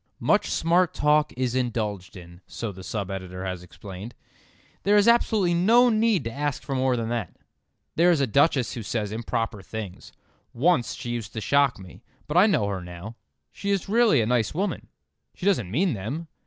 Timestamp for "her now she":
12.65-13.69